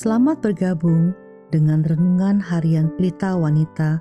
[0.00, 1.12] Selamat bergabung
[1.52, 4.00] dengan renungan harian Pelita Wanita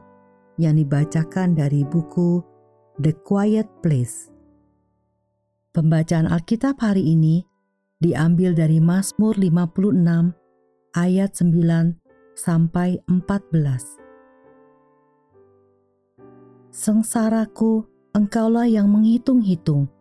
[0.56, 2.40] yang dibacakan dari buku
[3.04, 4.32] The Quiet Place.
[5.76, 7.44] Pembacaan Alkitab hari ini
[8.00, 12.00] diambil dari Mazmur 56 ayat 9
[12.32, 14.00] sampai 14.
[16.72, 17.84] Sengsaraku,
[18.16, 19.92] engkaulah yang menghitung-hitung.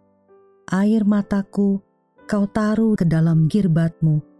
[0.71, 1.83] Air mataku,
[2.31, 4.38] kau taruh ke dalam girbatmu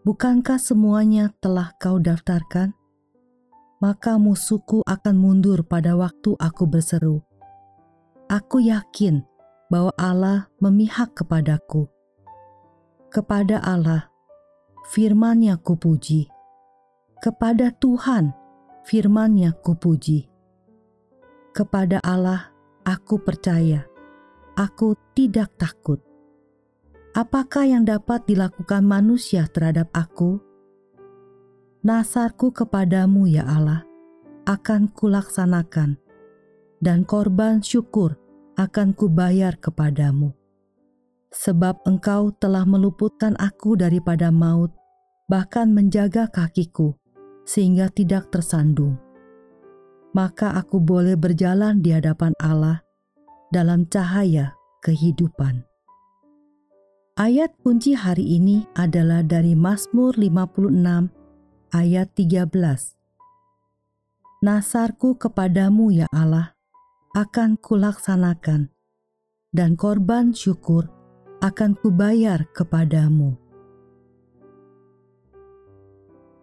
[0.00, 2.72] Bukankah semuanya telah kau daftarkan?
[3.84, 7.20] Maka musuhku akan mundur pada waktu aku berseru.
[8.24, 9.20] Aku yakin
[9.68, 11.84] bahwa Allah memihak kepadaku.
[13.12, 14.08] Kepada Allah,
[14.88, 16.32] firman-Nya kupuji.
[17.20, 18.32] Kepada Tuhan,
[18.88, 20.32] firman-Nya kupuji.
[21.52, 22.48] Kepada Allah,
[22.88, 23.84] aku percaya.
[24.56, 26.00] Aku tidak takut
[27.10, 30.38] Apakah yang dapat dilakukan manusia terhadap aku?
[31.82, 33.82] Nasarku kepadamu ya Allah,
[34.46, 35.98] akan kulaksanakan,
[36.78, 38.14] dan korban syukur
[38.54, 40.30] akan kubayar kepadamu.
[41.34, 44.70] Sebab engkau telah meluputkan aku daripada maut,
[45.26, 46.94] bahkan menjaga kakiku,
[47.42, 48.94] sehingga tidak tersandung.
[50.14, 52.86] Maka aku boleh berjalan di hadapan Allah
[53.50, 55.69] dalam cahaya kehidupan.
[57.20, 60.72] Ayat kunci hari ini adalah dari Mazmur 56
[61.68, 62.48] ayat 13.
[64.40, 66.56] Nasarku kepadamu ya Allah
[67.12, 68.72] akan kulaksanakan
[69.52, 70.88] dan korban syukur
[71.44, 73.36] akan kubayar kepadamu.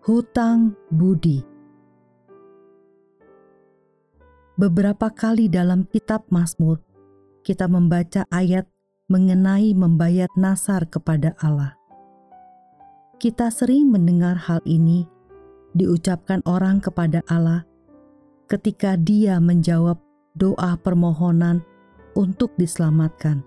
[0.05, 1.41] Hutang budi
[4.61, 6.85] Beberapa kali dalam kitab Mazmur
[7.41, 8.69] kita membaca ayat
[9.07, 11.79] mengenai membayar nasar kepada Allah.
[13.17, 15.07] Kita sering mendengar hal ini
[15.71, 17.63] diucapkan orang kepada Allah
[18.51, 19.97] ketika Dia menjawab
[20.35, 21.63] doa permohonan
[22.19, 23.41] untuk diselamatkan,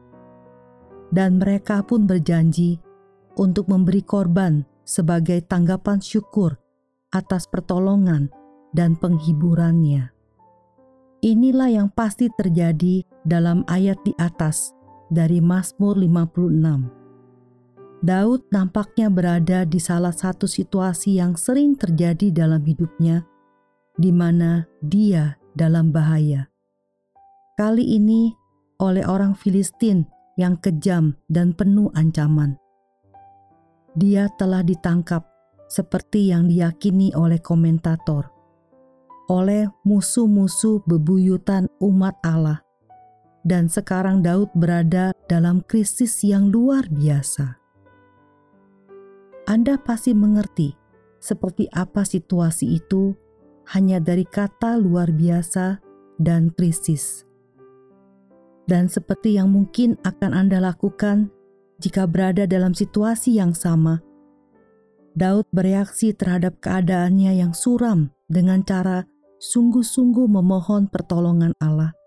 [1.13, 2.81] dan mereka pun berjanji
[3.37, 6.57] untuk memberi korban sebagai tanggapan syukur
[7.13, 8.33] atas pertolongan
[8.73, 10.09] dan penghiburannya.
[11.21, 14.73] Inilah yang pasti terjadi dalam ayat di atas
[15.11, 16.89] dari Mazmur 56.
[18.01, 23.29] Daud nampaknya berada di salah satu situasi yang sering terjadi dalam hidupnya,
[24.01, 26.49] di mana dia dalam bahaya.
[27.61, 28.33] Kali ini
[28.81, 30.09] oleh orang Filistin
[30.41, 32.57] yang kejam dan penuh ancaman.
[33.93, 35.29] Dia telah ditangkap
[35.69, 38.33] seperti yang diyakini oleh komentator,
[39.29, 42.65] oleh musuh-musuh bebuyutan umat Allah
[43.45, 47.57] dan sekarang Daud berada dalam krisis yang luar biasa.
[49.49, 50.77] Anda pasti mengerti
[51.21, 53.17] seperti apa situasi itu
[53.73, 55.81] hanya dari kata luar biasa
[56.21, 57.25] dan krisis.
[58.69, 61.35] Dan seperti yang mungkin akan Anda lakukan
[61.83, 63.99] jika berada dalam situasi yang sama,
[65.19, 69.03] Daud bereaksi terhadap keadaannya yang suram dengan cara
[69.43, 72.00] sungguh-sungguh memohon pertolongan Allah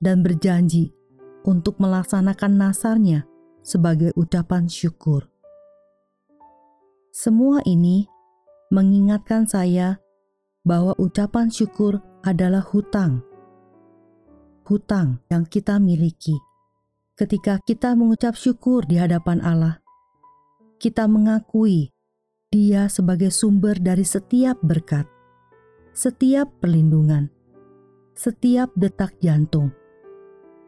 [0.00, 0.96] dan berjanji
[1.44, 3.28] untuk melaksanakan nasarnya
[3.60, 5.28] sebagai ucapan syukur.
[7.12, 8.08] Semua ini
[8.72, 10.00] mengingatkan saya
[10.64, 13.24] bahwa ucapan syukur adalah hutang.
[14.64, 16.36] Hutang yang kita miliki.
[17.18, 19.84] Ketika kita mengucap syukur di hadapan Allah,
[20.80, 21.92] kita mengakui
[22.50, 25.06] Dia sebagai sumber dari setiap berkat,
[25.94, 27.30] setiap perlindungan,
[28.18, 29.70] setiap detak jantung,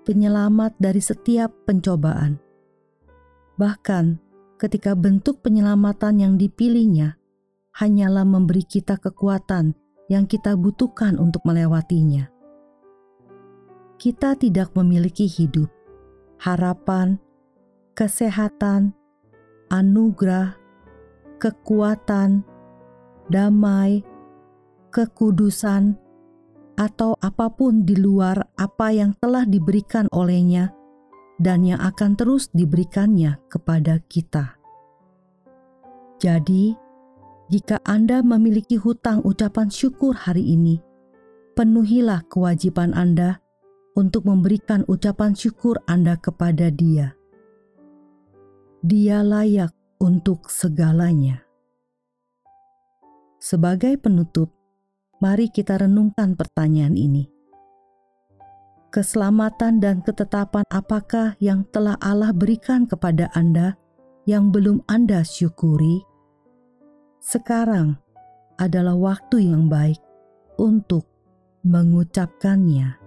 [0.02, 2.38] penyelamat dari setiap pencobaan.
[3.58, 4.18] Bahkan
[4.58, 7.18] ketika bentuk penyelamatan yang dipilihnya
[7.74, 9.74] hanyalah memberi kita kekuatan
[10.12, 12.28] yang kita butuhkan untuk melewatinya.
[13.96, 15.70] Kita tidak memiliki hidup,
[16.42, 17.22] harapan,
[17.94, 18.92] kesehatan,
[19.70, 20.58] anugerah,
[21.38, 22.42] kekuatan,
[23.30, 24.02] damai,
[24.90, 25.96] kekudusan,
[26.76, 30.72] atau apa pun di luar apa yang telah diberikan olehnya
[31.42, 34.56] dan yang akan terus diberikannya kepada kita.
[36.22, 36.78] Jadi,
[37.50, 40.78] jika Anda memiliki hutang ucapan syukur hari ini,
[41.58, 43.42] penuhilah kewajiban Anda
[43.98, 47.12] untuk memberikan ucapan syukur Anda kepada Dia.
[48.86, 51.42] Dia layak untuk segalanya.
[53.42, 54.54] Sebagai penutup,
[55.22, 57.30] mari kita renungkan pertanyaan ini.
[58.90, 63.78] Keselamatan dan ketetapan apakah yang telah Allah berikan kepada Anda
[64.26, 66.12] yang belum Anda syukuri?
[67.22, 68.02] sekarang
[68.58, 70.02] adalah waktu yang baik
[70.58, 71.06] untuk
[71.62, 72.98] mengucapkannya.